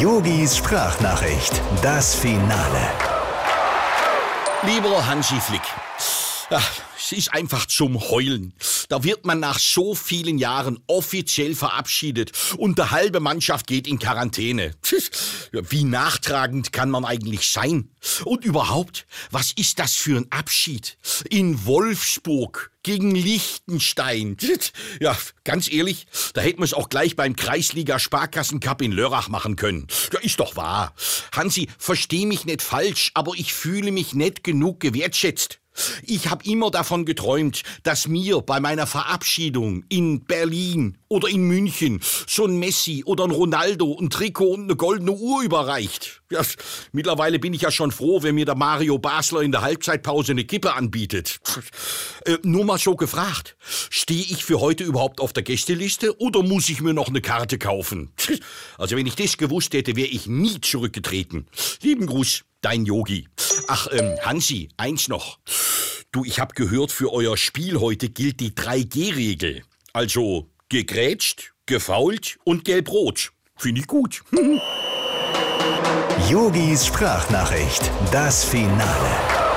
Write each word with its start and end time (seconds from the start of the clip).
Yogis 0.00 0.56
Sprachnachricht, 0.56 1.60
das 1.82 2.14
Finale. 2.14 2.88
Lieber 4.62 5.06
Hansi 5.06 5.38
Flick, 5.38 5.60
ach, 6.48 6.72
es 6.96 7.12
ist 7.12 7.34
einfach 7.34 7.66
zum 7.66 8.00
Heulen. 8.00 8.54
Da 8.88 9.04
wird 9.04 9.26
man 9.26 9.40
nach 9.40 9.58
so 9.58 9.94
vielen 9.94 10.38
Jahren 10.38 10.82
offiziell 10.86 11.54
verabschiedet 11.54 12.32
und 12.56 12.78
die 12.78 12.90
halbe 12.90 13.20
Mannschaft 13.20 13.66
geht 13.66 13.86
in 13.86 13.98
Quarantäne. 13.98 14.74
Wie 15.52 15.84
nachtragend 15.84 16.72
kann 16.72 16.90
man 16.90 17.04
eigentlich 17.04 17.50
sein? 17.50 17.90
Und 18.24 18.44
überhaupt, 18.44 19.06
was 19.30 19.52
ist 19.52 19.78
das 19.78 19.94
für 19.94 20.16
ein 20.16 20.30
Abschied? 20.30 20.96
In 21.28 21.66
Wolfsburg 21.66 22.70
gegen 22.82 23.14
Liechtenstein. 23.14 24.36
Ja, 25.00 25.16
ganz 25.44 25.70
ehrlich, 25.70 26.06
da 26.34 26.40
hätten 26.40 26.58
wir 26.58 26.64
es 26.64 26.74
auch 26.74 26.88
gleich 26.88 27.16
beim 27.16 27.34
Kreisliga 27.36 27.98
Sparkassencup 27.98 28.82
in 28.82 28.92
Lörrach 28.92 29.28
machen 29.28 29.56
können. 29.56 29.86
Ja, 30.12 30.20
ist 30.20 30.40
doch 30.40 30.56
wahr. 30.56 30.94
Hansi, 31.32 31.68
versteh 31.78 32.26
mich 32.26 32.44
nicht 32.44 32.62
falsch, 32.62 33.10
aber 33.14 33.32
ich 33.36 33.54
fühle 33.54 33.92
mich 33.92 34.14
nicht 34.14 34.44
genug 34.44 34.80
gewertschätzt. 34.80 35.60
Ich 36.02 36.28
habe 36.28 36.44
immer 36.44 36.70
davon 36.70 37.04
geträumt, 37.04 37.62
dass 37.82 38.08
mir 38.08 38.40
bei 38.40 38.60
meiner 38.60 38.86
Verabschiedung 38.86 39.84
in 39.88 40.24
Berlin 40.24 40.98
oder 41.08 41.28
in 41.28 41.42
München 41.42 42.00
so 42.26 42.46
ein 42.46 42.58
Messi 42.58 43.02
oder 43.04 43.24
ein 43.24 43.30
Ronaldo 43.30 43.98
ein 44.00 44.10
Trikot 44.10 44.54
und 44.54 44.64
eine 44.64 44.76
goldene 44.76 45.12
Uhr 45.12 45.42
überreicht. 45.42 46.22
Ja, 46.30 46.42
mittlerweile 46.92 47.38
bin 47.38 47.52
ich 47.52 47.62
ja 47.62 47.70
schon 47.70 47.90
froh, 47.90 48.22
wenn 48.22 48.36
mir 48.36 48.44
der 48.44 48.54
Mario 48.54 48.98
Basler 48.98 49.42
in 49.42 49.50
der 49.50 49.62
Halbzeitpause 49.62 50.32
eine 50.32 50.44
Kippe 50.44 50.74
anbietet. 50.74 51.40
Äh, 52.24 52.38
nur 52.42 52.64
mal 52.64 52.78
so 52.78 52.94
gefragt, 52.94 53.56
stehe 53.90 54.22
ich 54.22 54.44
für 54.44 54.60
heute 54.60 54.84
überhaupt 54.84 55.20
auf 55.20 55.32
der 55.32 55.42
Gästeliste 55.42 56.20
oder 56.20 56.42
muss 56.42 56.68
ich 56.68 56.80
mir 56.80 56.94
noch 56.94 57.08
eine 57.08 57.20
Karte 57.20 57.58
kaufen? 57.58 58.12
Also 58.78 58.96
wenn 58.96 59.06
ich 59.06 59.16
das 59.16 59.36
gewusst 59.36 59.74
hätte, 59.74 59.96
wäre 59.96 60.08
ich 60.08 60.26
nie 60.26 60.60
zurückgetreten. 60.60 61.46
Lieben 61.82 62.06
Gruß, 62.06 62.44
dein 62.60 62.86
Yogi. 62.86 63.28
Ach, 63.66 63.88
ähm, 63.92 64.16
Hansi, 64.22 64.68
eins 64.76 65.08
noch. 65.08 65.38
Du, 66.12 66.24
ich 66.24 66.40
hab 66.40 66.56
gehört, 66.56 66.90
für 66.90 67.12
euer 67.12 67.36
Spiel 67.36 67.78
heute 67.78 68.08
gilt 68.08 68.40
die 68.40 68.50
3G-Regel. 68.50 69.62
Also 69.92 70.50
gegrätscht, 70.68 71.52
gefault 71.66 72.36
und 72.42 72.64
gelb-rot. 72.64 73.30
Finde 73.56 73.80
ich 73.80 73.86
gut. 73.86 74.24
Yogis 76.28 76.86
Sprachnachricht, 76.86 77.88
das 78.10 78.44
Finale. 78.44 79.49